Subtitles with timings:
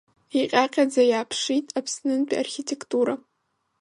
[0.39, 3.13] Иҟьаҟьаӡа иааԥшит Аԥснынтәи архитектура.